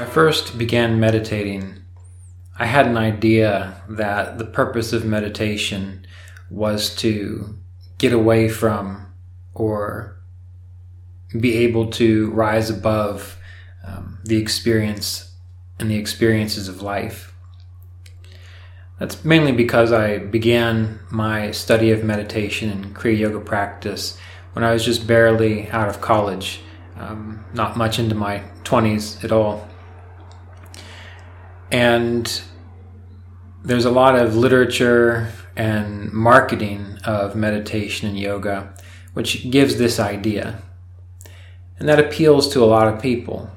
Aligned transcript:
I 0.00 0.06
first 0.06 0.56
began 0.56 0.98
meditating, 0.98 1.74
I 2.58 2.64
had 2.64 2.86
an 2.86 2.96
idea 2.96 3.82
that 3.86 4.38
the 4.38 4.46
purpose 4.46 4.94
of 4.94 5.04
meditation 5.04 6.06
was 6.48 6.96
to 6.96 7.58
get 7.98 8.14
away 8.14 8.48
from 8.48 9.12
or 9.52 10.16
be 11.38 11.58
able 11.58 11.90
to 11.90 12.30
rise 12.30 12.70
above 12.70 13.36
um, 13.86 14.18
the 14.24 14.38
experience 14.38 15.34
and 15.78 15.90
the 15.90 15.96
experiences 15.96 16.66
of 16.66 16.80
life. 16.80 17.34
That's 18.98 19.22
mainly 19.22 19.52
because 19.52 19.92
I 19.92 20.16
began 20.16 20.98
my 21.10 21.50
study 21.50 21.90
of 21.90 22.04
meditation 22.04 22.70
and 22.70 22.96
Kriya 22.96 23.18
Yoga 23.18 23.40
practice 23.40 24.16
when 24.54 24.64
I 24.64 24.72
was 24.72 24.82
just 24.82 25.06
barely 25.06 25.68
out 25.68 25.90
of 25.90 26.00
college, 26.00 26.62
um, 26.96 27.44
not 27.52 27.76
much 27.76 27.98
into 27.98 28.14
my 28.14 28.42
20s 28.64 29.22
at 29.22 29.30
all. 29.30 29.69
And 31.70 32.42
there's 33.62 33.84
a 33.84 33.90
lot 33.90 34.16
of 34.16 34.36
literature 34.36 35.30
and 35.56 36.12
marketing 36.12 36.98
of 37.04 37.36
meditation 37.36 38.08
and 38.08 38.18
yoga, 38.18 38.74
which 39.12 39.50
gives 39.50 39.76
this 39.76 40.00
idea. 40.00 40.62
And 41.78 41.88
that 41.88 41.98
appeals 41.98 42.52
to 42.52 42.64
a 42.64 42.66
lot 42.66 42.88
of 42.88 43.00
people, 43.00 43.50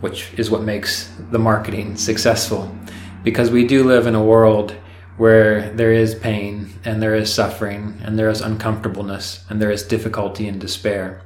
which 0.00 0.32
is 0.34 0.50
what 0.50 0.62
makes 0.62 1.10
the 1.30 1.38
marketing 1.38 1.96
successful. 1.96 2.74
Because 3.22 3.50
we 3.50 3.66
do 3.66 3.84
live 3.84 4.06
in 4.06 4.14
a 4.14 4.24
world 4.24 4.74
where 5.16 5.70
there 5.74 5.92
is 5.92 6.14
pain 6.14 6.72
and 6.84 7.02
there 7.02 7.14
is 7.14 7.32
suffering 7.32 8.00
and 8.02 8.18
there 8.18 8.30
is 8.30 8.40
uncomfortableness 8.40 9.44
and 9.48 9.60
there 9.60 9.70
is 9.70 9.82
difficulty 9.82 10.48
and 10.48 10.60
despair. 10.60 11.22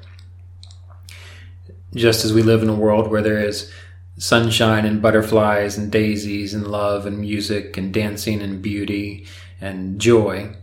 Just 1.95 2.25
as 2.25 2.33
we 2.33 2.43
live 2.43 2.63
in 2.63 2.69
a 2.69 2.75
world 2.75 3.11
where 3.11 3.23
there 3.23 3.39
is 3.39 3.73
sunshine 4.19 4.85
and 4.87 5.03
butterflies 5.03 5.77
and 5.77 5.91
daisies 5.91 6.55
and 6.55 6.67
love 6.67 7.07
and 7.07 7.19
music 7.19 7.77
and 7.77 7.93
dancing 7.93 8.41
and 8.41 8.63
beauty 8.63 9.27
and 9.61 10.01
joy. 10.01 10.55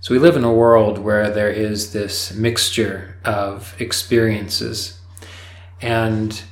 So 0.00 0.12
we 0.12 0.20
live 0.20 0.36
in 0.36 0.44
a 0.44 0.52
world 0.52 0.98
where 0.98 1.30
there 1.30 1.50
is 1.50 1.92
this 1.92 2.34
mixture 2.34 3.16
of 3.24 3.74
experiences. 3.78 5.00
And 5.80 6.42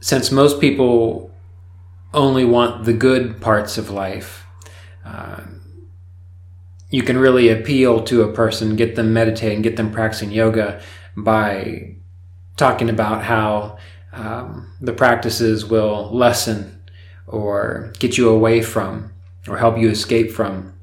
since 0.00 0.30
most 0.30 0.60
people 0.60 1.34
only 2.14 2.44
want 2.44 2.84
the 2.84 2.92
good 2.92 3.40
parts 3.40 3.78
of 3.78 3.90
life, 3.90 4.46
uh, 5.04 5.42
you 6.88 7.02
can 7.02 7.18
really 7.18 7.48
appeal 7.48 8.02
to 8.04 8.22
a 8.22 8.32
person, 8.32 8.76
get 8.76 8.96
them 8.96 9.12
meditating, 9.12 9.62
get 9.62 9.76
them 9.76 9.92
practicing 9.92 10.30
yoga 10.30 10.80
by 11.16 11.96
talking 12.56 12.88
about 12.88 13.24
how 13.24 13.78
um, 14.12 14.72
the 14.80 14.92
practices 14.92 15.64
will 15.64 16.10
lessen 16.10 16.82
or 17.26 17.92
get 17.98 18.18
you 18.18 18.28
away 18.28 18.62
from 18.62 19.12
or 19.48 19.58
help 19.58 19.78
you 19.78 19.88
escape 19.88 20.30
from 20.30 20.74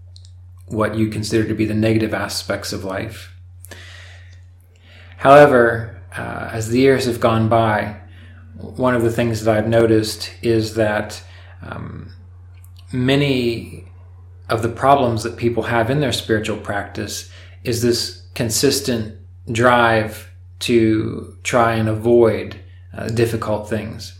what 0.67 0.95
you 0.95 1.10
consider 1.10 1.48
to 1.48 1.54
be 1.54 1.66
the 1.66 1.73
negative 1.73 2.14
aspects 2.14 2.73
of 2.73 2.83
life. 2.83 3.33
However, 5.17 6.02
uh, 6.16 6.49
as 6.52 6.70
the 6.70 6.80
years 6.80 7.05
have 7.05 7.20
gone 7.20 7.49
by, 7.49 7.98
one 8.58 8.95
of 8.95 9.04
the 9.04 9.11
things 9.11 9.43
that 9.43 9.55
I've 9.55 9.67
noticed 9.67 10.32
is 10.42 10.76
that 10.76 11.21
um, 11.61 12.14
many 12.92 13.86
of 14.49 14.61
the 14.61 14.70
problems 14.70 15.23
that 15.23 15.37
people 15.37 15.64
have 15.64 15.89
in 15.89 15.99
their 15.99 16.11
spiritual 16.11 16.58
practice 16.58 17.30
is 17.64 17.82
this 17.82 18.23
consistent 18.33 19.20
drive 19.52 20.32
to 20.60 21.37
try 21.43 21.73
and 21.73 21.89
avoid 21.89 22.60
uh, 22.93 23.08
difficult 23.08 23.70
things. 23.70 24.20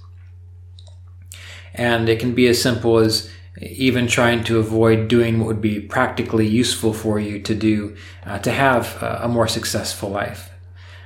And 1.73 2.09
it 2.09 2.19
can 2.19 2.33
be 2.33 2.47
as 2.47 2.61
simple 2.61 2.97
as 2.97 3.29
even 3.61 4.07
trying 4.07 4.44
to 4.44 4.59
avoid 4.59 5.07
doing 5.07 5.39
what 5.39 5.47
would 5.47 5.61
be 5.61 5.79
practically 5.79 6.47
useful 6.47 6.94
for 6.94 7.19
you 7.19 7.39
to 7.41 7.55
do 7.55 7.95
uh, 8.25 8.39
to 8.39 8.51
have 8.51 9.01
a 9.01 9.28
more 9.28 9.47
successful 9.47 10.09
life. 10.09 10.51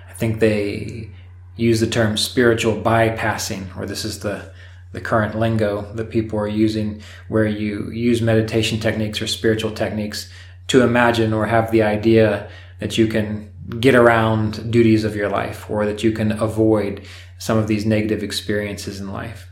I 0.10 0.14
think 0.14 0.40
they 0.40 1.10
use 1.56 1.80
the 1.80 1.88
term 1.88 2.18
spiritual 2.18 2.82
bypassing, 2.82 3.76
or 3.78 3.86
this 3.86 4.06
is 4.06 4.20
the 4.20 4.52
the 4.92 5.00
current 5.00 5.40
lingo 5.40 5.84
that 5.94 6.10
people 6.10 6.38
are 6.38 6.48
using, 6.48 7.02
where 7.30 7.46
you 7.46 7.90
use 7.92 8.22
meditation 8.22 8.78
techniques 8.78 9.22
or 9.22 9.28
spiritual 9.28 9.72
techniques 9.72 10.30
to 10.68 10.84
imagine 10.84 11.32
or 11.32 11.46
have 11.46 11.72
the 11.72 11.82
idea 11.82 12.50
that 12.80 12.98
you 12.98 13.08
can 13.08 13.50
get 13.80 13.96
around 13.96 14.72
duties 14.72 15.04
of 15.04 15.16
your 15.16 15.30
life 15.30 15.70
or 15.70 15.86
that 15.86 16.04
you 16.04 16.12
can 16.12 16.32
avoid 16.34 17.06
some 17.38 17.58
of 17.58 17.68
these 17.68 17.86
negative 17.86 18.22
experiences 18.24 19.00
in 19.00 19.12
life. 19.12 19.48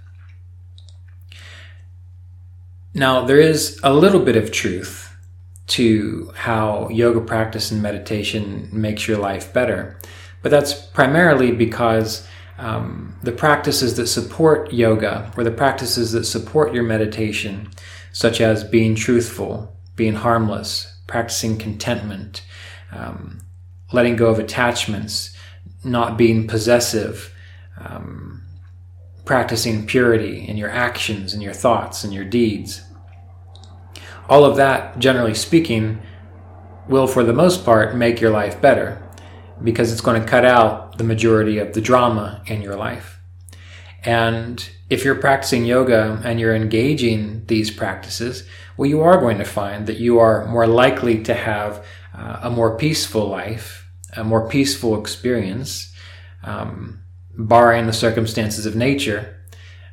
Now, 2.94 3.26
there 3.26 3.40
is 3.40 3.80
a 3.84 3.94
little 3.94 4.20
bit 4.20 4.36
of 4.36 4.52
truth 4.52 5.16
to 5.68 6.32
how 6.36 6.90
yoga 6.90 7.22
practice 7.22 7.72
and 7.72 7.82
meditation 7.82 8.68
makes 8.72 9.08
your 9.08 9.18
life 9.18 9.54
better, 9.54 10.00
but 10.42 10.50
that's 10.50 10.74
primarily 10.74 11.52
because 11.52 12.28
um, 12.58 13.16
the 13.24 13.32
practices 13.32 13.96
that 13.96 14.08
support 14.08 14.74
yoga 14.74 15.32
or 15.38 15.44
the 15.44 15.52
practices 15.52 16.12
that 16.12 16.26
support 16.26 16.74
your 16.74 16.84
meditation, 16.84 17.70
such 18.12 18.42
as 18.42 18.64
being 18.64 18.96
truthful, 18.96 19.76
being 19.96 20.16
harmless, 20.16 21.00
practicing 21.08 21.58
contentment, 21.58 22.44
um, 22.92 23.40
letting 23.92 24.16
go 24.16 24.28
of 24.28 24.40
attachments, 24.40 25.36
not 25.84 26.18
being 26.18 26.48
possessive, 26.48 27.34
um, 27.80 28.44
practicing 29.26 29.86
purity 29.86 30.48
in 30.48 30.58
your 30.58 30.70
actions 30.70 31.34
and 31.34 31.44
your 31.44 31.54
thoughts 31.54 32.04
and 32.04 32.14
your 32.14 32.26
deeds. 32.26 32.82
All 34.28 34.46
of 34.46 34.58
that, 34.58 35.00
generally 35.00 35.34
speaking, 35.34 36.02
will 36.88 37.08
for 37.08 37.24
the 37.24 37.34
most 37.34 37.64
part 37.64 37.96
make 37.96 38.20
your 38.20 38.32
life 38.32 38.60
better 38.62 39.02
because 39.64 39.92
it's 39.92 40.02
going 40.02 40.22
to 40.22 40.28
cut 40.28 40.46
out 40.46 40.98
the 40.98 41.04
majority 41.04 41.58
of 41.58 41.74
the 41.74 41.82
drama 41.82 42.42
in 42.48 42.62
your 42.62 42.76
life. 42.76 43.20
And 44.04 44.68
if 44.90 45.04
you're 45.04 45.16
practicing 45.16 45.66
yoga 45.66 46.22
and 46.24 46.40
you're 46.40 46.56
engaging 46.56 47.46
these 47.48 47.70
practices, 47.70 48.48
well, 48.80 48.90
you 48.90 49.02
are 49.02 49.20
going 49.20 49.40
to 49.40 49.44
find 49.44 49.88
that 49.88 49.98
you 49.98 50.20
are 50.20 50.46
more 50.46 50.66
likely 50.66 51.22
to 51.22 51.34
have 51.34 51.86
uh, 52.18 52.40
a 52.44 52.50
more 52.50 52.78
peaceful 52.78 53.28
life, 53.28 53.86
a 54.16 54.24
more 54.24 54.48
peaceful 54.48 54.98
experience, 54.98 55.94
um, 56.46 57.02
barring 57.38 57.88
the 57.88 57.92
circumstances 57.92 58.66
of 58.66 58.78
nature, 58.78 59.38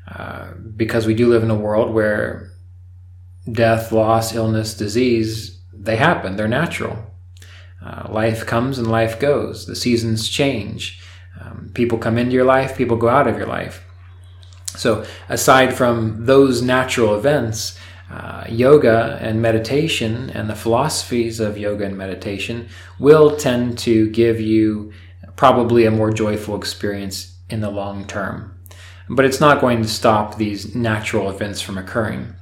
uh, 0.07 0.53
because 0.77 1.05
we 1.05 1.15
do 1.15 1.29
live 1.29 1.43
in 1.43 1.51
a 1.51 1.57
world 1.57 1.93
where 1.93 2.53
death, 3.51 3.91
loss, 3.91 4.33
illness, 4.33 4.73
disease, 4.75 5.61
they 5.73 5.97
happen, 5.97 6.37
they're 6.37 6.47
natural. 6.47 6.97
Uh, 7.85 8.07
life 8.09 8.47
comes 8.47 8.79
and 8.79 8.87
life 8.89 9.19
goes. 9.19 9.67
The 9.67 9.75
seasons 9.75 10.29
change. 10.29 11.03
Um, 11.41 11.73
people 11.75 11.99
come 11.99 12.19
into 12.19 12.35
your 12.35 12.45
life, 12.45 12.79
people 12.79 12.97
go 12.97 13.09
out 13.09 13.27
of 13.27 13.37
your 13.37 13.49
life. 13.49 13.85
So, 14.77 15.05
aside 15.29 15.75
from 15.75 16.27
those 16.27 16.63
natural 16.63 17.17
events, 17.17 17.77
uh, 18.11 18.45
yoga 18.49 19.19
and 19.21 19.43
meditation 19.43 20.31
and 20.31 20.49
the 20.49 20.55
philosophies 20.55 21.41
of 21.41 21.59
yoga 21.59 21.85
and 21.85 21.99
meditation 21.99 22.69
will 22.99 23.37
tend 23.37 23.77
to 23.79 24.09
give 24.11 24.41
you 24.41 24.93
probably 25.35 25.85
a 25.85 25.91
more 25.91 26.13
joyful 26.13 26.57
experience 26.57 27.37
in 27.51 27.61
the 27.61 27.71
long 27.71 28.07
term. 28.07 28.57
But 29.09 29.25
it's 29.25 29.41
not 29.41 29.61
going 29.61 29.83
to 29.83 29.89
stop 29.89 30.37
these 30.37 30.75
natural 30.75 31.31
events 31.31 31.61
from 31.61 31.79
occurring. 31.79 32.35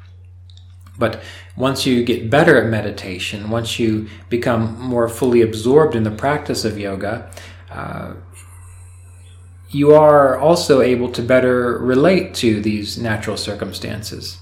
But 0.99 1.23
once 1.57 1.87
you 1.87 2.05
get 2.05 2.31
better 2.31 2.63
at 2.63 2.71
meditation, 2.71 3.51
once 3.51 3.79
you 3.79 4.09
become 4.29 4.79
more 4.81 5.09
fully 5.09 5.43
absorbed 5.43 5.95
in 5.95 6.05
the 6.05 6.11
practice 6.11 6.65
of 6.65 6.79
yoga, 6.79 7.31
uh, 7.71 8.15
you 9.71 9.93
are 9.93 10.39
also 10.39 10.81
able 10.81 11.11
to 11.11 11.23
better 11.23 11.79
relate 11.79 12.35
to 12.35 12.61
these 12.61 12.97
natural 12.97 13.37
circumstances. 13.37 14.39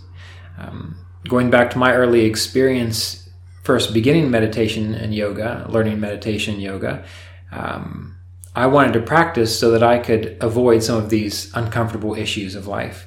Um, 0.58 1.01
going 1.28 1.50
back 1.50 1.70
to 1.70 1.78
my 1.78 1.94
early 1.94 2.24
experience, 2.24 3.28
first 3.62 3.94
beginning 3.94 4.30
meditation 4.30 4.94
and 4.94 5.14
yoga, 5.14 5.66
learning 5.68 6.00
meditation 6.00 6.60
yoga, 6.60 7.04
um, 7.50 8.16
I 8.54 8.66
wanted 8.66 8.92
to 8.94 9.00
practice 9.00 9.58
so 9.58 9.70
that 9.70 9.82
I 9.82 9.98
could 9.98 10.36
avoid 10.40 10.82
some 10.82 10.98
of 10.98 11.10
these 11.10 11.54
uncomfortable 11.54 12.14
issues 12.14 12.54
of 12.54 12.66
life. 12.66 13.06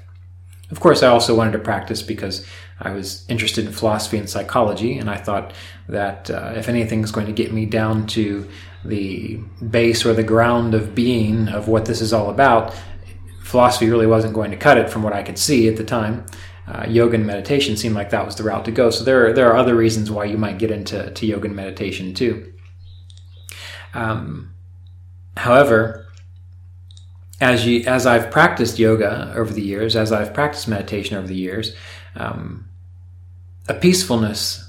Of 0.72 0.80
course, 0.80 1.04
I 1.04 1.08
also 1.08 1.36
wanted 1.36 1.52
to 1.54 1.60
practice 1.60 2.02
because 2.02 2.46
I 2.80 2.92
was 2.92 3.24
interested 3.30 3.66
in 3.66 3.72
philosophy 3.72 4.18
and 4.18 4.30
psychology, 4.30 4.98
and 4.98 5.10
I 5.10 5.18
thought 5.18 5.54
that 5.88 6.30
uh, 6.32 6.54
if 6.56 6.68
anything 6.68 7.04
is 7.04 7.12
going 7.12 7.28
to 7.28 7.32
get 7.32 7.54
me 7.54 7.68
down 7.68 8.08
to 8.08 8.50
the 8.84 9.38
base 9.70 10.06
or 10.06 10.14
the 10.14 10.24
ground 10.24 10.74
of 10.74 10.96
being 10.96 11.48
of 11.50 11.68
what 11.68 11.86
this 11.86 12.02
is 12.02 12.12
all 12.12 12.32
about, 12.32 12.74
philosophy 13.44 13.90
really 13.90 14.08
wasn't 14.08 14.34
going 14.34 14.52
to 14.52 14.58
cut 14.58 14.78
it 14.78 14.90
from 14.90 15.04
what 15.04 15.14
I 15.14 15.22
could 15.22 15.38
see 15.38 15.68
at 15.68 15.78
the 15.78 15.84
time. 15.84 16.26
Uh, 16.68 16.86
yoga 16.88 17.16
and 17.16 17.28
meditation 17.28 17.78
seemed 17.78 17.96
like 17.96 18.10
that 18.10 18.26
was 18.26 18.36
the 18.36 18.44
route 18.44 18.66
to 18.66 18.72
go. 18.72 18.90
So 18.90 19.04
there 19.04 19.28
are, 19.28 19.34
there 19.34 19.52
are 19.52 19.58
other 19.58 19.76
reasons 19.76 20.10
why 20.10 20.26
you 20.26 20.38
might 20.38 20.58
get 20.58 20.72
into 20.72 21.12
to 21.12 21.26
yoga 21.26 21.46
and 21.46 21.56
meditation 21.56 22.14
too. 22.14 22.54
Um, 23.94 24.54
however, 25.38 26.08
as 27.42 27.66
you 27.66 27.86
as 27.86 28.06
I've 28.06 28.32
practiced 28.32 28.80
yoga 28.80 29.34
over 29.36 29.54
the 29.54 29.62
years, 29.62 29.96
as 29.96 30.12
I've 30.12 30.34
practiced 30.34 30.68
meditation 30.68 31.18
over 31.18 31.28
the 31.28 31.36
years, 31.36 31.76
um, 32.16 32.68
a 33.68 33.74
peacefulness, 33.74 34.68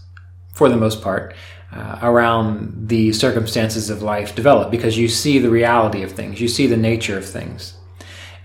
for 0.53 0.69
the 0.69 0.77
most 0.77 1.03
part, 1.03 1.35
uh, 1.73 1.99
around 2.03 2.89
the 2.89 3.13
circumstances 3.13 3.91
of 3.91 4.03
life 4.03 4.35
develop 4.35 4.71
because 4.71 4.97
you 4.97 5.09
see 5.09 5.39
the 5.39 5.51
reality 5.51 6.03
of 6.03 6.13
things, 6.13 6.41
you 6.41 6.49
see 6.49 6.67
the 6.67 6.77
nature 6.77 7.19
of 7.19 7.25
things, 7.25 7.75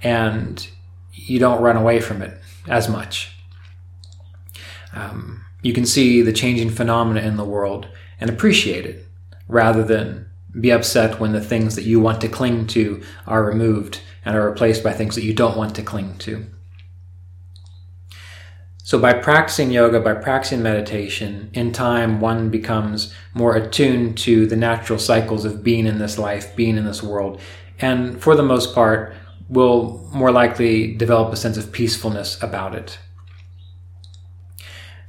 and 0.03 0.67
you 1.13 1.39
don't 1.39 1.61
run 1.61 1.77
away 1.77 1.99
from 1.99 2.21
it 2.21 2.37
as 2.67 2.89
much. 2.89 3.35
Um, 4.93 5.45
you 5.61 5.73
can 5.73 5.85
see 5.85 6.21
the 6.21 6.33
changing 6.33 6.69
phenomena 6.69 7.21
in 7.21 7.37
the 7.37 7.45
world 7.45 7.87
and 8.19 8.29
appreciate 8.29 8.85
it 8.85 9.05
rather 9.47 9.83
than 9.83 10.27
be 10.59 10.71
upset 10.71 11.19
when 11.19 11.31
the 11.31 11.41
things 11.41 11.75
that 11.75 11.85
you 11.85 11.99
want 11.99 12.19
to 12.21 12.27
cling 12.27 12.67
to 12.67 13.01
are 13.25 13.43
removed 13.43 14.01
and 14.25 14.35
are 14.35 14.49
replaced 14.49 14.83
by 14.83 14.91
things 14.91 15.15
that 15.15 15.23
you 15.23 15.33
don't 15.33 15.57
want 15.57 15.75
to 15.75 15.81
cling 15.81 16.17
to. 16.19 16.45
So, 18.83 18.99
by 18.99 19.13
practicing 19.13 19.71
yoga, 19.71 20.01
by 20.01 20.15
practicing 20.15 20.61
meditation, 20.61 21.49
in 21.53 21.71
time 21.71 22.19
one 22.19 22.49
becomes 22.49 23.13
more 23.33 23.55
attuned 23.55 24.17
to 24.19 24.45
the 24.47 24.57
natural 24.57 24.99
cycles 24.99 25.45
of 25.45 25.63
being 25.63 25.85
in 25.85 25.99
this 25.99 26.17
life, 26.17 26.55
being 26.55 26.77
in 26.77 26.85
this 26.85 27.01
world, 27.01 27.39
and 27.79 28.21
for 28.21 28.35
the 28.35 28.43
most 28.43 28.75
part, 28.75 29.13
will 29.47 30.09
more 30.13 30.31
likely 30.31 30.93
develop 30.95 31.31
a 31.31 31.37
sense 31.37 31.57
of 31.57 31.71
peacefulness 31.71 32.41
about 32.41 32.75
it. 32.75 32.97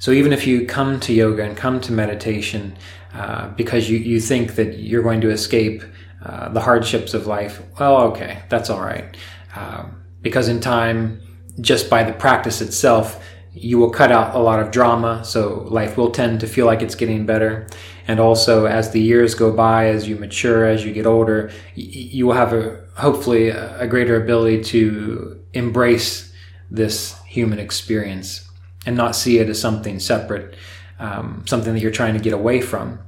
So 0.03 0.11
even 0.11 0.33
if 0.33 0.49
you 0.49 0.67
come 0.67 0.99
to 0.99 1.13
yoga 1.13 1.45
and 1.45 1.57
come 1.57 1.81
to 1.83 1.93
meditation 1.93 2.77
uh, 3.15 3.51
because 3.51 3.89
you, 3.89 3.99
you 3.99 4.19
think 4.19 4.57
that 4.57 4.81
you're 4.81 5.05
going 5.05 5.21
to 5.21 5.31
escape 5.31 5.85
uh, 6.25 6.49
the 6.49 6.59
hardships 6.59 7.15
of 7.15 7.29
life, 7.29 7.63
well, 7.79 7.99
okay, 8.09 8.43
that's 8.49 8.69
all 8.69 8.81
right. 8.81 9.17
Uh, 9.55 9.85
because 10.21 10.49
in 10.49 10.59
time, 10.59 11.21
just 11.61 11.89
by 11.89 12.03
the 12.03 12.13
practice 12.13 12.61
itself, 12.61 13.25
you 13.53 13.79
will 13.79 13.91
cut 13.91 14.11
out 14.11 14.35
a 14.35 14.41
lot 14.41 14.59
of 14.59 14.73
drama, 14.73 15.25
so 15.25 15.69
life 15.71 15.97
will 15.97 16.11
tend 16.11 16.41
to 16.41 16.49
feel 16.49 16.67
like 16.67 16.83
it's 16.83 16.97
getting 16.97 17.25
better. 17.25 17.69
And 18.09 18.19
also, 18.19 18.67
as 18.67 18.91
the 18.91 19.01
years 19.01 19.37
go 19.37 19.53
by, 19.53 19.87
as 19.87 20.09
you 20.09 20.17
mature, 20.17 20.65
as 20.65 20.85
you 20.85 20.93
get 20.93 21.07
older, 21.07 21.53
you 21.77 22.27
will 22.27 22.35
have 22.35 22.53
a 22.53 22.85
hopefully 22.97 23.51
a 23.51 23.87
greater 23.87 24.21
ability 24.21 24.65
to 24.65 25.41
embrace 25.53 26.33
this 26.73 27.17
human 27.23 27.61
experience 27.61 28.49
and 28.87 28.97
not 28.97 29.17
see 29.17 29.39
it 29.39 29.49
as 29.49 29.61
something 29.61 29.99
separate, 29.99 30.55
um, 30.99 31.45
something 31.47 31.73
that 31.75 31.81
you're 31.81 31.91
trying 31.91 32.15
to 32.15 32.21
get 32.21 32.33
away 32.33 32.61
from. 32.61 32.99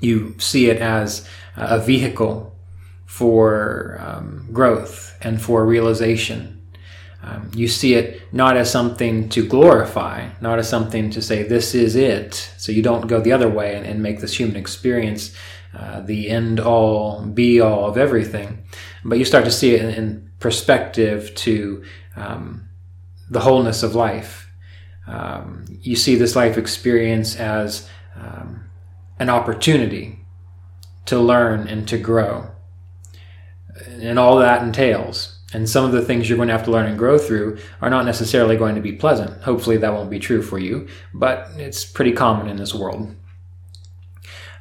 You 0.00 0.34
see 0.38 0.70
it 0.70 0.78
as 0.78 1.28
a 1.56 1.80
vehicle 1.80 2.56
for 3.06 3.98
um, 4.00 4.48
growth 4.52 5.16
and 5.20 5.40
for 5.40 5.66
realization. 5.66 6.54
Um, 7.22 7.50
you 7.54 7.66
see 7.66 7.94
it 7.94 8.22
not 8.32 8.56
as 8.56 8.70
something 8.70 9.28
to 9.30 9.46
glorify, 9.46 10.28
not 10.40 10.58
as 10.58 10.68
something 10.68 11.10
to 11.10 11.20
say, 11.20 11.42
this 11.42 11.74
is 11.74 11.96
it. 11.96 12.34
So 12.58 12.70
you 12.70 12.82
don't 12.82 13.08
go 13.08 13.20
the 13.20 13.32
other 13.32 13.48
way 13.48 13.74
and, 13.74 13.84
and 13.84 14.02
make 14.02 14.20
this 14.20 14.38
human 14.38 14.56
experience 14.56 15.34
uh, 15.76 16.00
the 16.00 16.30
end 16.30 16.60
all, 16.60 17.22
be 17.22 17.60
all 17.60 17.86
of 17.86 17.98
everything. 17.98 18.64
But 19.04 19.18
you 19.18 19.24
start 19.24 19.44
to 19.46 19.50
see 19.50 19.74
it 19.74 19.82
in, 19.82 19.90
in 19.90 20.30
perspective 20.38 21.34
to 21.36 21.82
um, 22.14 22.68
the 23.28 23.40
wholeness 23.40 23.82
of 23.82 23.94
life 23.94 24.47
um, 25.08 25.64
you 25.80 25.96
see 25.96 26.14
this 26.14 26.36
life 26.36 26.58
experience 26.58 27.36
as 27.36 27.88
um, 28.14 28.68
an 29.18 29.30
opportunity 29.30 30.20
to 31.06 31.18
learn 31.18 31.66
and 31.66 31.88
to 31.88 31.98
grow. 31.98 32.50
And 33.86 34.18
all 34.18 34.38
that 34.38 34.62
entails. 34.62 35.38
And 35.54 35.68
some 35.68 35.86
of 35.86 35.92
the 35.92 36.04
things 36.04 36.28
you're 36.28 36.36
going 36.36 36.48
to 36.48 36.56
have 36.56 36.66
to 36.66 36.70
learn 36.70 36.86
and 36.86 36.98
grow 36.98 37.16
through 37.16 37.58
are 37.80 37.88
not 37.88 38.04
necessarily 38.04 38.56
going 38.56 38.74
to 38.74 38.82
be 38.82 38.92
pleasant. 38.92 39.42
Hopefully, 39.42 39.78
that 39.78 39.94
won't 39.94 40.10
be 40.10 40.18
true 40.18 40.42
for 40.42 40.58
you, 40.58 40.88
but 41.14 41.48
it's 41.56 41.86
pretty 41.86 42.12
common 42.12 42.48
in 42.48 42.58
this 42.58 42.74
world. 42.74 43.14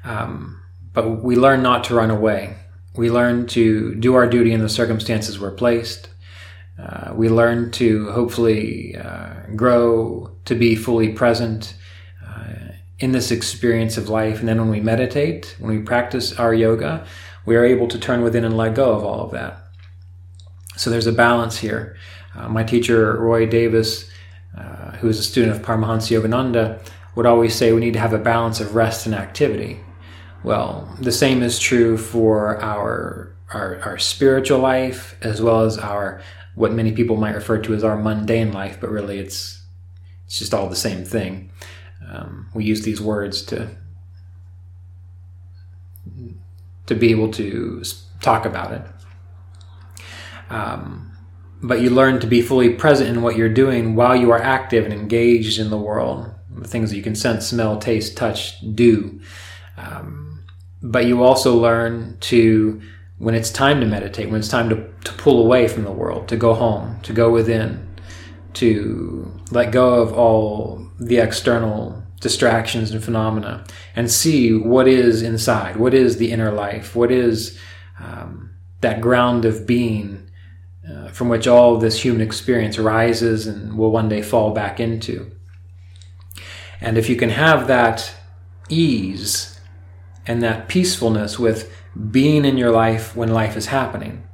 Um, 0.06 0.62
but 0.94 1.22
we 1.22 1.36
learn 1.36 1.62
not 1.62 1.84
to 1.86 1.96
run 1.96 2.10
away. 2.10 2.56
We 2.96 3.12
learn 3.12 3.48
to 3.48 3.96
do 3.96 4.16
our 4.16 4.28
duty 4.28 4.54
in 4.54 4.62
the 4.62 4.70
circumstances 4.70 5.40
we're 5.40 5.52
placed. 5.52 6.08
Uh, 6.80 7.12
we 7.16 7.28
learn 7.28 7.72
to 7.72 8.12
hopefully 8.12 8.96
uh, 8.96 9.34
grow 9.56 10.32
to 10.46 10.56
be 10.56 10.76
fully 10.76 11.10
present 11.10 11.76
uh, 12.26 12.54
in 13.00 13.12
this 13.12 13.32
experience 13.32 13.98
of 13.98 14.10
life. 14.10 14.40
And 14.40 14.48
then 14.48 14.60
when 14.60 14.70
we 14.70 14.80
meditate, 14.80 15.56
when 15.60 15.76
we 15.76 15.82
practice 15.84 16.38
our 16.38 16.54
yoga, 16.54 17.06
we 17.46 17.56
are 17.56 17.66
able 17.66 17.88
to 17.88 17.98
turn 17.98 18.22
within 18.22 18.46
and 18.46 18.56
let 18.56 18.76
go 18.76 18.94
of 18.94 19.04
all 19.04 19.22
of 19.22 19.32
that. 19.32 19.58
So 20.76 20.90
there's 20.90 21.08
a 21.08 21.12
balance 21.12 21.58
here. 21.58 21.98
Uh, 22.36 22.48
my 22.50 22.64
teacher, 22.64 23.20
Roy 23.20 23.48
Davis, 23.48 24.10
uh, 24.56 24.92
who 24.98 25.10
is 25.10 25.18
a 25.18 25.24
student 25.24 25.56
of 25.56 25.64
Paramahansa 25.64 26.22
Yogananda, 26.22 26.80
would 27.16 27.26
always 27.26 27.56
say 27.56 27.72
we 27.72 27.80
need 27.80 27.94
to 27.94 28.00
have 28.00 28.14
a 28.14 28.20
balance 28.20 28.60
of 28.60 28.76
rest 28.76 29.08
and 29.08 29.16
activity. 29.16 29.80
Well, 30.44 30.96
the 31.00 31.12
same 31.12 31.42
is 31.42 31.58
true 31.58 31.98
for 31.98 32.62
our 32.62 33.34
our, 33.54 33.80
our 33.84 33.98
spiritual 33.98 34.60
life 34.60 35.16
as 35.22 35.42
well 35.42 35.62
as 35.62 35.78
our 35.78 36.22
what 36.58 36.74
many 36.74 36.92
people 36.92 37.18
might 37.18 37.36
refer 37.36 37.60
to 37.60 37.76
as 37.76 37.84
our 37.84 37.96
mundane 37.96 38.52
life, 38.52 38.80
but 38.82 38.90
really 38.90 39.20
it's 39.20 39.62
it's 40.26 40.40
just 40.40 40.56
all 40.56 40.68
the 40.68 40.76
same 40.76 41.06
thing. 41.06 41.52
Um, 42.12 42.50
we 42.56 42.66
use 42.66 42.82
these 42.82 43.00
words 43.00 43.44
to 43.44 43.70
to 46.88 46.96
be 46.96 47.12
able 47.12 47.32
to 47.34 47.84
talk 48.22 48.44
about 48.46 48.72
it. 48.72 48.82
Um, 50.50 51.12
but 51.62 51.82
you 51.82 51.92
learn 51.92 52.20
to 52.22 52.28
be 52.28 52.42
fully 52.42 52.72
present 52.72 53.10
in 53.10 53.22
what 53.22 53.38
you're 53.38 53.54
doing 53.54 53.96
while 53.96 54.16
you 54.16 54.32
are 54.32 54.42
active 54.42 54.84
and 54.84 54.94
engaged 54.94 55.60
in 55.60 55.70
the 55.70 55.78
world, 55.78 56.34
the 56.50 56.68
things 56.68 56.90
that 56.90 56.98
you 56.98 57.04
can 57.04 57.16
sense, 57.16 57.46
smell, 57.46 57.78
taste, 57.78 58.18
touch, 58.18 58.56
do. 58.74 59.20
Um, 59.78 60.44
but 60.82 61.06
you 61.06 61.22
also 61.22 61.56
learn 61.56 62.18
to 62.22 62.82
when 63.20 63.34
it's 63.34 63.52
time 63.52 63.80
to 63.80 63.86
meditate, 63.86 64.30
when 64.30 64.40
it's 64.40 64.50
time 64.50 64.70
to, 64.70 64.76
to 65.04 65.14
pull 65.14 65.44
away 65.44 65.68
from 65.68 65.84
the 65.84 65.92
world, 65.92 66.28
to 66.28 66.36
go 66.36 66.54
home, 66.54 67.00
to 67.02 67.14
go 67.14 67.32
within, 67.32 67.88
to 68.54 69.32
let 69.52 69.72
go 69.72 70.02
of 70.02 70.14
all 70.14 70.88
the 71.00 71.18
external 71.18 72.04
distractions 72.20 72.92
and 72.92 73.04
phenomena 73.04 73.66
and 73.96 74.10
see 74.10 74.54
what 74.54 74.88
is 74.88 75.22
inside, 75.22 75.76
what 75.78 75.94
is 75.94 76.18
the 76.18 76.32
inner 76.32 76.52
life, 76.52 76.96
what 76.96 77.12
is 77.12 77.60
um, 78.00 78.52
that 78.82 79.02
ground 79.02 79.46
of 79.46 79.66
being 79.66 80.30
uh, 80.90 81.10
from 81.10 81.30
which 81.30 81.48
all 81.48 81.78
this 81.78 82.04
human 82.04 82.22
experience 82.22 82.78
arises 82.78 83.48
and 83.48 83.78
will 83.78 83.92
one 83.92 84.10
day 84.10 84.22
fall 84.22 84.52
back 84.52 84.80
into. 84.80 85.32
And 86.80 86.98
if 86.98 87.10
you 87.10 87.16
can 87.16 87.30
have 87.30 87.68
that 87.68 88.12
ease 88.70 89.60
and 90.26 90.42
that 90.44 90.68
peacefulness 90.68 91.40
with 91.40 91.74
being 92.12 92.46
in 92.46 92.58
your 92.58 92.72
life 92.72 93.16
when 93.16 93.30
life 93.30 93.58
is 93.58 93.68
happening, 93.68 94.28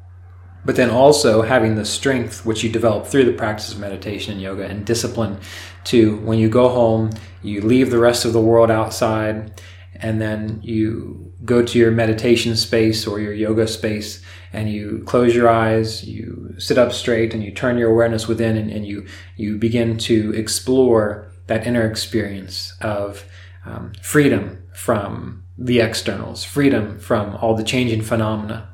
but 0.66 0.76
then 0.76 0.90
also 0.90 1.42
having 1.42 1.76
the 1.76 1.86
strength 1.86 2.46
which 2.46 2.64
you 2.64 2.70
develop 2.70 3.08
through 3.08 3.26
the 3.26 3.34
practice 3.34 3.74
of 3.74 3.80
meditation 3.80 4.34
and 4.34 4.42
yoga 4.42 4.66
and 4.66 4.86
discipline 4.86 5.40
to 5.86 6.18
when 6.18 6.40
you 6.40 6.50
go 6.50 6.70
home, 6.70 7.12
you 7.42 7.62
leave 7.62 7.90
the 7.90 8.00
rest 8.00 8.26
of 8.26 8.34
the 8.34 8.42
world 8.42 8.72
outside, 8.72 9.62
and 9.96 10.22
then 10.22 10.60
you 10.64 11.34
go 11.46 11.64
to 11.64 11.78
your 11.78 11.92
meditation 11.92 12.56
space 12.56 13.06
or 13.06 13.20
your 13.20 13.34
yoga 13.34 13.68
space 13.68 14.24
and 14.54 14.72
you 14.72 15.04
close 15.06 15.36
your 15.36 15.50
eyes, 15.50 16.04
you 16.04 16.54
sit 16.58 16.78
up 16.78 16.94
straight, 16.94 17.34
and 17.34 17.44
you 17.44 17.52
turn 17.52 17.78
your 17.78 17.90
awareness 17.90 18.28
within, 18.28 18.56
and, 18.56 18.70
and 18.70 18.86
you 18.86 19.06
you 19.36 19.58
begin 19.58 19.98
to 19.98 20.32
explore 20.34 21.32
that 21.48 21.66
inner 21.66 21.86
experience 21.90 22.74
of 22.82 23.26
um, 23.66 23.92
freedom 24.02 24.64
from 24.74 25.43
the 25.58 25.80
externals, 25.80 26.44
freedom 26.44 27.00
from 27.00 27.36
all 27.36 27.56
the 27.56 27.64
changing 27.64 28.02
phenomena. 28.02 28.70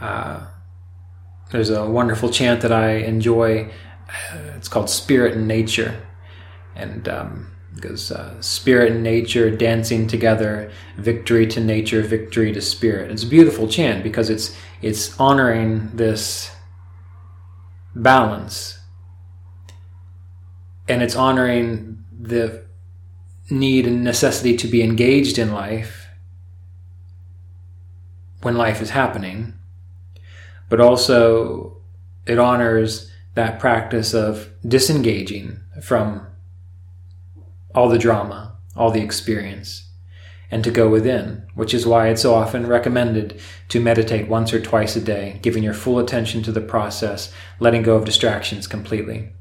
Uh, 0.00 0.46
there's 1.50 1.70
a 1.70 1.88
wonderful 1.88 2.30
chant 2.30 2.60
that 2.62 2.72
I 2.72 2.90
enjoy. 2.96 3.70
Uh, 4.08 4.38
it's 4.56 4.68
called 4.68 4.90
Spirit 4.90 5.34
and 5.34 5.48
Nature. 5.48 6.00
And 6.74 7.08
um, 7.08 7.50
goes 7.80 8.10
uh, 8.10 8.40
Spirit 8.40 8.92
and 8.92 9.02
Nature 9.02 9.50
dancing 9.50 10.06
together, 10.06 10.70
victory 10.96 11.46
to 11.48 11.60
nature, 11.60 12.02
victory 12.02 12.52
to 12.52 12.60
spirit. 12.60 13.10
It's 13.10 13.22
a 13.22 13.26
beautiful 13.26 13.68
chant 13.68 14.02
because 14.02 14.30
it's, 14.30 14.56
it's 14.82 15.18
honoring 15.18 15.90
this 15.94 16.50
balance 17.94 18.78
and 20.88 21.02
it's 21.02 21.14
honoring 21.14 22.04
the 22.18 22.64
need 23.50 23.86
and 23.86 24.04
necessity 24.04 24.56
to 24.56 24.68
be 24.68 24.82
engaged 24.82 25.38
in 25.38 25.52
life 25.52 26.06
when 28.42 28.56
life 28.56 28.80
is 28.80 28.90
happening, 28.90 29.54
but 30.68 30.80
also 30.80 31.78
it 32.26 32.38
honors 32.38 33.10
that 33.34 33.58
practice 33.58 34.14
of 34.14 34.50
disengaging 34.66 35.60
from 35.82 36.26
all 37.74 37.88
the 37.88 37.98
drama, 37.98 38.56
all 38.76 38.90
the 38.90 39.02
experience, 39.02 39.88
and 40.50 40.64
to 40.64 40.70
go 40.70 40.88
within, 40.88 41.46
which 41.54 41.74
is 41.74 41.86
why 41.86 42.08
it's 42.08 42.22
so 42.22 42.34
often 42.34 42.66
recommended 42.66 43.40
to 43.68 43.80
meditate 43.80 44.28
once 44.28 44.52
or 44.52 44.60
twice 44.60 44.96
a 44.96 45.00
day, 45.00 45.38
giving 45.42 45.62
your 45.62 45.74
full 45.74 45.98
attention 45.98 46.42
to 46.42 46.52
the 46.52 46.60
process, 46.60 47.32
letting 47.60 47.82
go 47.82 47.96
of 47.96 48.04
distractions 48.04 48.66
completely. 48.66 49.32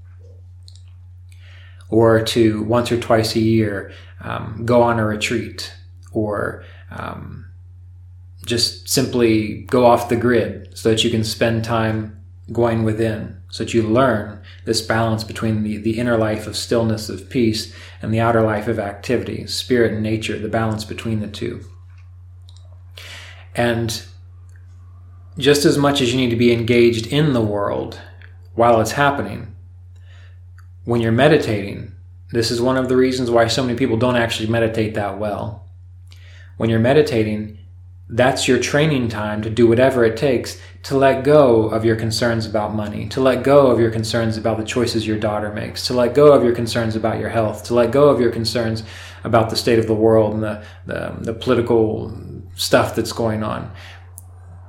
Or 1.90 2.22
to 2.22 2.64
once 2.64 2.92
or 2.92 3.00
twice 3.00 3.36
a 3.36 3.40
year 3.40 3.92
um, 4.22 4.64
go 4.66 4.82
on 4.82 5.00
a 5.00 5.06
retreat, 5.06 5.74
or 6.12 6.64
um, 6.92 7.46
just 8.46 8.90
simply 8.90 9.62
go 9.64 9.86
off 9.86 10.10
the 10.10 10.16
grid 10.16 10.78
so 10.78 10.90
that 10.90 11.04
you 11.04 11.10
can 11.10 11.24
spend 11.24 11.64
time 11.64 12.24
going 12.52 12.84
within, 12.84 13.42
so 13.50 13.64
that 13.64 13.74
you 13.74 13.84
learn 13.84 14.42
this 14.66 14.82
balance 14.82 15.24
between 15.24 15.64
the, 15.64 15.78
the 15.78 16.00
inner 16.00 16.18
life 16.18 16.48
of 16.48 16.56
stillness, 16.56 17.10
of 17.10 17.30
peace, 17.30 17.74
and 18.02 18.14
the 18.14 18.20
outer 18.20 18.42
life 18.42 18.68
of 18.68 18.80
activity, 18.80 19.46
spirit 19.48 19.94
and 19.94 20.04
nature, 20.04 20.40
the 20.40 20.48
balance 20.50 20.86
between 20.86 21.20
the 21.20 21.28
two. 21.28 21.64
And 23.56 24.04
just 25.38 25.66
as 25.66 25.78
much 25.78 26.02
as 26.02 26.14
you 26.14 26.20
need 26.20 26.30
to 26.30 26.36
be 26.36 26.54
engaged 26.54 27.08
in 27.08 27.34
the 27.34 27.42
world 27.42 28.00
while 28.56 28.80
it's 28.80 28.92
happening, 28.94 29.56
when 30.88 31.02
you're 31.02 31.12
meditating, 31.12 31.92
this 32.32 32.50
is 32.50 32.62
one 32.62 32.78
of 32.78 32.88
the 32.88 32.96
reasons 32.96 33.30
why 33.30 33.46
so 33.46 33.62
many 33.62 33.78
people 33.78 33.98
don't 33.98 34.16
actually 34.16 34.48
meditate 34.48 34.94
that 34.94 35.20
well. 35.20 35.68
When 36.56 36.70
you're 36.70 36.80
meditating, 36.80 37.58
that's 38.08 38.48
your 38.48 38.58
training 38.58 39.10
time 39.10 39.42
to 39.42 39.50
do 39.50 39.68
whatever 39.68 40.06
it 40.06 40.16
takes 40.16 40.62
to 40.84 40.96
let 40.96 41.26
go 41.26 41.68
of 41.68 41.84
your 41.84 41.98
concerns 41.98 42.46
about 42.46 42.74
money, 42.74 43.06
to 43.10 43.20
let 43.20 43.44
go 43.44 43.68
of 43.68 43.82
your 43.82 43.92
concerns 43.92 44.38
about 44.38 44.58
the 44.58 44.64
choices 44.64 45.06
your 45.06 45.20
daughter 45.20 45.52
makes, 45.52 45.86
to 45.88 45.94
let 45.94 46.14
go 46.14 46.32
of 46.32 46.42
your 46.42 46.56
concerns 46.56 46.96
about 46.96 47.20
your 47.20 47.32
health, 47.32 47.66
to 47.66 47.74
let 47.74 47.92
go 47.92 48.08
of 48.08 48.22
your 48.22 48.32
concerns 48.32 48.84
about 49.26 49.50
the 49.50 49.58
state 49.58 49.80
of 49.80 49.88
the 49.88 49.94
world 49.94 50.36
and 50.36 50.42
the, 50.42 50.64
the, 50.86 51.18
the 51.20 51.34
political 51.34 52.18
stuff 52.56 52.96
that's 52.96 53.12
going 53.12 53.44
on. 53.44 53.70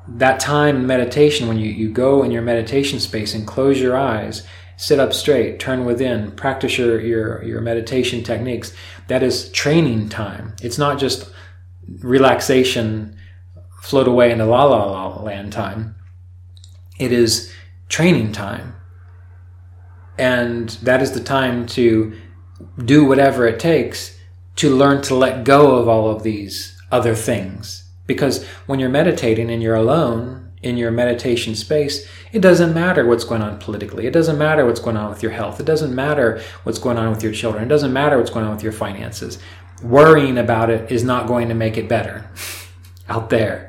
That 0.09 0.41
time 0.41 0.79
in 0.79 0.87
meditation, 0.89 1.47
when 1.47 1.59
you, 1.59 1.71
you 1.71 1.93
go 1.93 2.25
in 2.25 2.33
your 2.33 2.43
meditation 2.43 2.99
space 2.99 3.35
and 3.35 3.47
close 3.47 3.81
your 3.81 3.97
eyes, 3.97 4.45
sit 4.79 5.01
up 5.01 5.13
straight, 5.13 5.59
turn 5.59 5.85
within, 5.85 6.31
practice 6.31 6.79
your, 6.79 7.01
your, 7.01 7.43
your 7.43 7.61
meditation 7.61 8.23
techniques, 8.23 8.73
that 9.09 9.25
is 9.25 9.51
training 9.51 10.09
time. 10.09 10.55
It's 10.63 10.79
not 10.79 11.01
just 11.01 11.29
relaxation 11.99 13.17
float 13.83 14.07
away 14.07 14.31
into 14.31 14.47
la 14.47 14.65
la 14.65 14.85
la 14.85 15.21
land 15.21 15.53
time. 15.53 15.97
It 16.97 17.11
is 17.11 17.53
training 17.89 18.31
time. 18.31 18.77
And 20.17 20.69
that 20.83 21.03
is 21.03 21.11
the 21.11 21.25
time 21.25 21.67
to 21.69 22.17
do 22.85 23.05
whatever 23.05 23.47
it 23.49 23.59
takes 23.59 24.17
to 24.57 24.75
learn 24.75 25.03
to 25.03 25.15
let 25.15 25.45
go 25.45 25.77
of 25.77 25.89
all 25.89 26.09
of 26.09 26.23
these 26.23 26.81
other 26.93 27.17
things. 27.17 27.85
Because 28.07 28.45
when 28.67 28.79
you're 28.79 28.89
meditating 28.89 29.51
and 29.51 29.61
you're 29.61 29.75
alone 29.75 30.48
in 30.63 30.77
your 30.77 30.91
meditation 30.91 31.55
space, 31.55 32.09
it 32.33 32.41
doesn't 32.41 32.75
matter 32.75 33.07
what's 33.07 33.25
going 33.25 33.43
on 33.43 33.59
politically. 33.59 34.07
It 34.07 34.13
doesn't 34.13 34.39
matter 34.39 34.67
what's 34.67 34.81
going 34.81 34.97
on 34.97 35.11
with 35.11 35.23
your 35.23 35.33
health. 35.33 35.61
It 35.61 35.67
doesn't 35.67 35.95
matter 35.95 36.43
what's 36.65 36.79
going 36.79 36.99
on 36.99 37.11
with 37.11 37.23
your 37.23 37.33
children. 37.33 37.65
It 37.65 37.69
doesn't 37.69 37.93
matter 37.93 38.19
what's 38.19 38.31
going 38.31 38.45
on 38.47 38.55
with 38.55 38.63
your 38.63 38.73
finances. 38.73 39.39
Worrying 39.83 40.39
about 40.39 40.71
it 40.71 40.91
is 40.91 41.05
not 41.05 41.27
going 41.29 41.49
to 41.49 41.55
make 41.55 41.77
it 41.77 41.89
better 41.89 42.31
out 43.09 43.31
there 43.31 43.69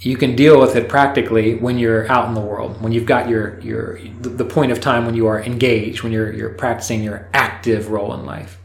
you 0.00 0.16
can 0.16 0.36
deal 0.36 0.60
with 0.60 0.76
it 0.76 0.88
practically 0.88 1.56
when 1.56 1.78
you're 1.78 2.10
out 2.10 2.28
in 2.28 2.34
the 2.34 2.40
world, 2.40 2.80
when 2.80 2.92
you've 2.92 3.06
got 3.06 3.28
your 3.28 3.58
your 3.60 3.98
the 4.20 4.44
point 4.44 4.70
of 4.70 4.80
time 4.80 5.06
when 5.06 5.14
you 5.14 5.26
are 5.26 5.42
engaged, 5.42 6.02
when 6.02 6.12
you're 6.12 6.32
you're 6.32 6.50
practicing 6.50 7.02
your 7.02 7.28
active 7.32 7.90
role 7.90 8.14
in 8.14 8.24
life. 8.24 8.58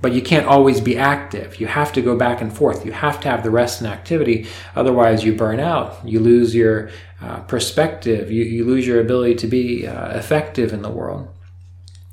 But 0.00 0.12
you 0.12 0.20
can't 0.20 0.46
always 0.46 0.80
be 0.80 0.98
active. 0.98 1.58
You 1.60 1.66
have 1.66 1.92
to 1.94 2.02
go 2.02 2.16
back 2.16 2.40
and 2.40 2.54
forth. 2.54 2.84
You 2.84 2.92
have 2.92 3.20
to 3.20 3.28
have 3.28 3.42
the 3.42 3.50
rest 3.50 3.80
and 3.80 3.90
activity. 3.90 4.46
Otherwise, 4.76 5.24
you 5.24 5.34
burn 5.34 5.60
out. 5.60 6.06
You 6.06 6.20
lose 6.20 6.54
your 6.54 6.90
uh, 7.22 7.40
perspective. 7.40 8.30
You, 8.30 8.44
you 8.44 8.64
lose 8.64 8.86
your 8.86 9.00
ability 9.00 9.36
to 9.36 9.46
be 9.46 9.86
uh, 9.86 10.16
effective 10.16 10.72
in 10.72 10.82
the 10.82 10.90
world. 10.90 11.28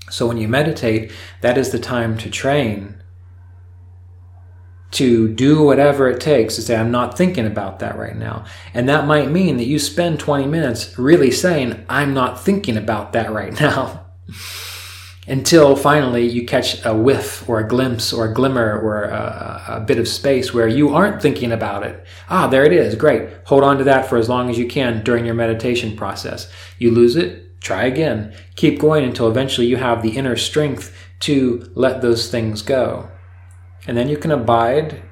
So 0.09 0.27
when 0.27 0.37
you 0.37 0.47
meditate, 0.47 1.11
that 1.41 1.57
is 1.57 1.71
the 1.71 1.79
time 1.79 2.17
to 2.19 2.29
train 2.29 3.01
to 4.91 5.29
do 5.29 5.63
whatever 5.63 6.09
it 6.09 6.19
takes 6.19 6.55
to 6.55 6.61
say, 6.61 6.75
I'm 6.75 6.91
not 6.91 7.17
thinking 7.17 7.45
about 7.45 7.79
that 7.79 7.97
right 7.97 8.15
now. 8.15 8.45
And 8.73 8.89
that 8.89 9.07
might 9.07 9.31
mean 9.31 9.57
that 9.57 9.65
you 9.65 9.79
spend 9.79 10.19
20 10.19 10.45
minutes 10.47 10.99
really 10.99 11.31
saying, 11.31 11.85
I'm 11.89 12.13
not 12.13 12.41
thinking 12.41 12.77
about 12.77 13.13
that 13.13 13.31
right 13.31 13.57
now. 13.59 14.05
Until 15.27 15.75
finally 15.75 16.27
you 16.27 16.47
catch 16.47 16.83
a 16.83 16.95
whiff 16.95 17.47
or 17.47 17.59
a 17.59 17.67
glimpse 17.67 18.11
or 18.11 18.25
a 18.25 18.33
glimmer 18.33 18.79
or 18.79 19.03
a, 19.03 19.63
a, 19.67 19.79
bit 19.79 19.99
of 19.99 20.07
space 20.07 20.51
where 20.51 20.67
you 20.67 20.95
aren't 20.95 21.21
thinking 21.21 21.51
about 21.51 21.83
it. 21.83 22.03
Ah, 22.27 22.47
there 22.47 22.65
it 22.65 22.73
is. 22.73 22.95
Great. 22.95 23.29
Hold 23.45 23.63
on 23.63 23.77
to 23.77 23.83
that 23.83 24.09
for 24.09 24.17
as 24.17 24.27
long 24.27 24.49
as 24.49 24.57
you 24.57 24.67
can 24.67 25.03
during 25.03 25.23
your 25.23 25.35
meditation 25.35 25.95
process. 25.95 26.51
You 26.79 26.89
lose 26.89 27.15
it, 27.15 27.61
try 27.61 27.83
again. 27.83 28.33
Keep 28.55 28.79
going 28.79 29.03
until 29.03 29.29
eventually 29.29 29.67
you 29.67 29.77
have 29.77 30.01
the 30.01 30.17
inner 30.17 30.35
strength 30.35 30.95
to 31.19 31.71
let 31.75 32.01
those 32.01 32.31
things 32.31 32.63
go. 32.63 33.07
And 33.85 33.95
then 33.95 34.09
you 34.09 34.17
can 34.17 34.31
abide 34.31 35.03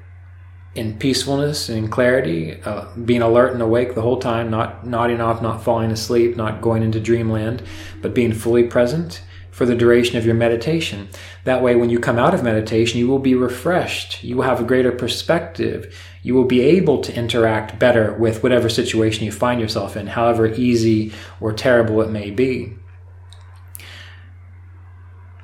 in 0.74 0.98
peacefulness 0.98 1.68
and 1.68 1.78
in 1.78 1.88
clarity, 1.88 2.60
uh, 2.62 2.86
being 3.04 3.22
alert 3.22 3.52
and 3.52 3.62
awake 3.62 3.94
the 3.94 4.02
whole 4.02 4.18
time, 4.18 4.50
not 4.50 4.84
nodding 4.84 5.20
off, 5.20 5.40
not 5.40 5.62
falling 5.62 5.92
asleep, 5.92 6.36
not 6.36 6.60
going 6.60 6.82
into 6.82 6.98
dreamland, 6.98 7.62
but 8.02 8.14
being 8.14 8.32
fully 8.32 8.64
present 8.64 9.22
for 9.50 9.66
the 9.66 9.74
duration 9.74 10.16
of 10.16 10.24
your 10.24 10.34
meditation. 10.34 11.08
That 11.44 11.62
way, 11.62 11.74
when 11.76 11.90
you 11.90 11.98
come 11.98 12.18
out 12.18 12.34
of 12.34 12.42
meditation, 12.42 12.98
you 12.98 13.08
will 13.08 13.18
be 13.18 13.34
refreshed. 13.34 14.22
You 14.22 14.36
will 14.36 14.44
have 14.44 14.60
a 14.60 14.64
greater 14.64 14.92
perspective. 14.92 15.94
You 16.22 16.34
will 16.34 16.44
be 16.44 16.60
able 16.60 17.00
to 17.02 17.14
interact 17.14 17.78
better 17.78 18.12
with 18.14 18.42
whatever 18.42 18.68
situation 18.68 19.24
you 19.24 19.32
find 19.32 19.60
yourself 19.60 19.96
in, 19.96 20.08
however 20.08 20.46
easy 20.46 21.12
or 21.40 21.52
terrible 21.52 22.00
it 22.00 22.10
may 22.10 22.30
be. 22.30 22.74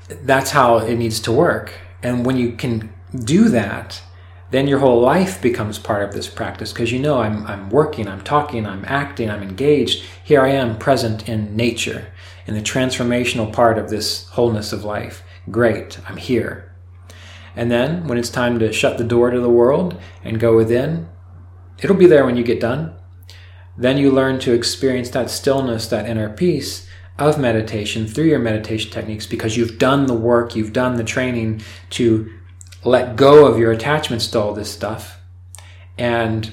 That's 0.08 0.50
how 0.52 0.78
it 0.78 0.96
needs 0.96 1.20
to 1.20 1.32
work. 1.32 1.72
And 2.02 2.24
when 2.24 2.36
you 2.36 2.52
can 2.52 2.92
do 3.24 3.48
that, 3.48 4.02
then 4.50 4.68
your 4.68 4.78
whole 4.78 5.00
life 5.00 5.42
becomes 5.42 5.78
part 5.78 6.04
of 6.04 6.12
this 6.12 6.28
practice 6.28 6.72
because 6.72 6.92
you 6.92 6.98
know 6.98 7.20
I'm, 7.20 7.46
I'm 7.46 7.68
working, 7.70 8.06
I'm 8.06 8.22
talking, 8.22 8.66
I'm 8.66 8.84
acting, 8.86 9.28
I'm 9.28 9.42
engaged. 9.42 10.04
Here 10.22 10.40
I 10.40 10.50
am 10.50 10.78
present 10.78 11.28
in 11.28 11.56
nature, 11.56 12.12
in 12.46 12.54
the 12.54 12.60
transformational 12.60 13.52
part 13.52 13.76
of 13.76 13.90
this 13.90 14.28
wholeness 14.30 14.72
of 14.72 14.84
life. 14.84 15.22
Great, 15.50 15.98
I'm 16.08 16.16
here. 16.16 16.72
And 17.56 17.70
then 17.70 18.06
when 18.06 18.18
it's 18.18 18.30
time 18.30 18.58
to 18.60 18.72
shut 18.72 18.98
the 18.98 19.04
door 19.04 19.30
to 19.30 19.40
the 19.40 19.50
world 19.50 20.00
and 20.22 20.38
go 20.38 20.54
within, 20.54 21.08
it'll 21.82 21.96
be 21.96 22.06
there 22.06 22.24
when 22.26 22.36
you 22.36 22.44
get 22.44 22.60
done. 22.60 22.94
Then 23.76 23.98
you 23.98 24.10
learn 24.10 24.38
to 24.40 24.52
experience 24.52 25.10
that 25.10 25.30
stillness, 25.30 25.88
that 25.88 26.08
inner 26.08 26.30
peace 26.30 26.86
of 27.18 27.38
meditation 27.38 28.06
through 28.06 28.26
your 28.26 28.38
meditation 28.38 28.90
techniques 28.90 29.26
because 29.26 29.56
you've 29.56 29.78
done 29.78 30.06
the 30.06 30.14
work, 30.14 30.54
you've 30.54 30.72
done 30.72 30.96
the 30.96 31.04
training 31.04 31.62
to 31.90 32.30
let 32.86 33.16
go 33.16 33.46
of 33.46 33.58
your 33.58 33.72
attachments 33.72 34.26
to 34.28 34.40
all 34.40 34.54
this 34.54 34.72
stuff 34.72 35.20
and 35.98 36.52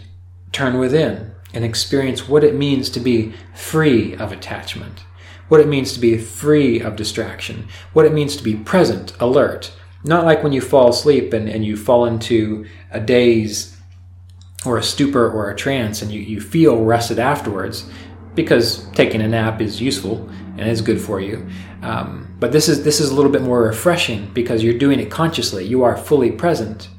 turn 0.51 0.79
within 0.79 1.31
and 1.53 1.63
experience 1.63 2.27
what 2.27 2.43
it 2.43 2.55
means 2.55 2.89
to 2.89 2.99
be 2.99 3.33
free 3.53 4.15
of 4.15 4.31
attachment, 4.31 5.03
what 5.47 5.59
it 5.59 5.67
means 5.67 5.93
to 5.93 5.99
be 5.99 6.17
free 6.17 6.79
of 6.79 6.95
distraction, 6.95 7.67
what 7.93 8.05
it 8.05 8.13
means 8.13 8.35
to 8.35 8.43
be 8.43 8.55
present, 8.55 9.13
alert. 9.19 9.71
Not 10.03 10.25
like 10.25 10.43
when 10.43 10.53
you 10.53 10.61
fall 10.61 10.89
asleep 10.89 11.31
and, 11.33 11.47
and 11.47 11.63
you 11.63 11.77
fall 11.77 12.05
into 12.05 12.65
a 12.91 12.99
daze 12.99 13.77
or 14.65 14.77
a 14.77 14.83
stupor 14.83 15.29
or 15.29 15.49
a 15.49 15.55
trance 15.55 16.01
and 16.01 16.11
you, 16.11 16.19
you 16.19 16.41
feel 16.41 16.83
rested 16.83 17.19
afterwards 17.19 17.89
because 18.35 18.85
taking 18.91 19.21
a 19.21 19.27
nap 19.27 19.61
is 19.61 19.81
useful 19.81 20.29
and 20.57 20.67
is 20.67 20.81
good 20.81 20.99
for 20.99 21.19
you. 21.19 21.47
Um, 21.81 22.32
but 22.43 22.51
this 22.51 22.67
is 22.67 22.83
this 22.83 22.99
is 22.99 23.09
a 23.09 23.15
little 23.15 23.31
bit 23.31 23.41
more 23.41 23.61
refreshing 23.61 24.29
because 24.33 24.61
you're 24.61 24.77
doing 24.77 24.99
it 24.99 25.09
consciously. 25.09 25.63
You 25.63 25.83
are 25.83 25.95
fully 25.95 26.29
present, 26.29 26.89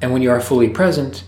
and 0.00 0.10
when 0.10 0.22
you 0.22 0.30
are 0.30 0.40
fully 0.40 0.70
present, 0.70 1.24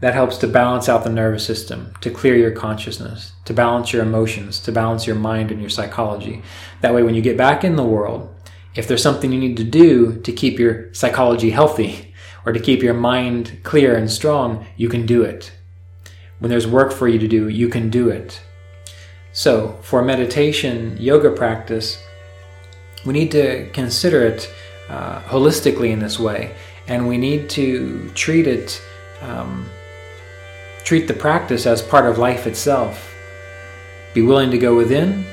that 0.00 0.14
helps 0.14 0.38
to 0.38 0.46
balance 0.46 0.88
out 0.88 1.04
the 1.04 1.10
nervous 1.10 1.44
system, 1.44 1.92
to 2.00 2.10
clear 2.10 2.34
your 2.34 2.50
consciousness, 2.50 3.32
to 3.44 3.52
balance 3.52 3.92
your 3.92 4.02
emotions, 4.02 4.58
to 4.60 4.72
balance 4.72 5.06
your 5.06 5.16
mind 5.16 5.50
and 5.50 5.60
your 5.60 5.68
psychology. 5.68 6.40
That 6.80 6.94
way, 6.94 7.02
when 7.02 7.14
you 7.14 7.20
get 7.20 7.36
back 7.36 7.62
in 7.62 7.76
the 7.76 7.84
world, 7.84 8.34
if 8.74 8.88
there's 8.88 9.02
something 9.02 9.30
you 9.30 9.38
need 9.38 9.58
to 9.58 9.62
do 9.62 10.18
to 10.22 10.32
keep 10.32 10.58
your 10.58 10.94
psychology 10.94 11.50
healthy 11.50 12.14
or 12.46 12.54
to 12.54 12.58
keep 12.58 12.82
your 12.82 12.94
mind 12.94 13.60
clear 13.64 13.94
and 13.96 14.10
strong, 14.10 14.66
you 14.78 14.88
can 14.88 15.04
do 15.04 15.22
it. 15.22 15.52
When 16.38 16.48
there's 16.48 16.66
work 16.66 16.90
for 16.90 17.06
you 17.06 17.18
to 17.18 17.28
do, 17.28 17.50
you 17.50 17.68
can 17.68 17.90
do 17.90 18.08
it. 18.08 18.40
So, 19.34 19.78
for 19.82 20.02
meditation, 20.02 20.96
yoga 20.98 21.30
practice, 21.30 21.98
We 23.04 23.12
need 23.12 23.30
to 23.32 23.68
consider 23.72 24.24
it 24.26 24.52
uh, 24.88 25.20
holistically 25.22 25.90
in 25.90 25.98
this 25.98 26.18
way, 26.18 26.54
and 26.86 27.06
we 27.06 27.18
need 27.18 27.50
to 27.50 28.10
treat 28.14 28.46
it, 28.46 28.82
um, 29.20 29.68
treat 30.84 31.06
the 31.06 31.14
practice 31.14 31.66
as 31.66 31.82
part 31.82 32.06
of 32.06 32.18
life 32.18 32.46
itself. 32.46 33.14
Be 34.14 34.22
willing 34.22 34.50
to 34.50 34.58
go 34.58 34.74
within, 34.76 35.24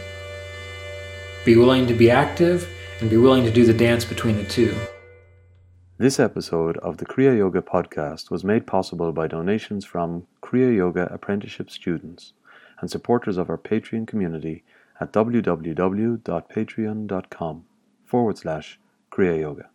be 1.45 1.55
willing 1.55 1.87
to 1.87 1.93
be 1.93 2.09
active, 2.09 2.67
and 2.99 3.09
be 3.09 3.17
willing 3.17 3.43
to 3.45 3.51
do 3.51 3.65
the 3.65 3.73
dance 3.73 4.05
between 4.05 4.37
the 4.37 4.45
two. 4.45 4.75
This 5.97 6.19
episode 6.19 6.77
of 6.77 6.97
the 6.97 7.05
Kriya 7.05 7.37
Yoga 7.37 7.61
podcast 7.61 8.31
was 8.31 8.43
made 8.43 8.65
possible 8.65 9.11
by 9.11 9.27
donations 9.27 9.85
from 9.85 10.25
Kriya 10.41 10.75
Yoga 10.75 11.05
apprenticeship 11.13 11.69
students 11.69 12.33
and 12.79 12.89
supporters 12.89 13.37
of 13.37 13.49
our 13.49 13.57
Patreon 13.57 14.07
community 14.07 14.63
at 15.01 15.11
www.patreon.com 15.11 17.65
forward 18.05 18.37
slash 18.37 18.79
Kriya 19.11 19.39
Yoga. 19.39 19.70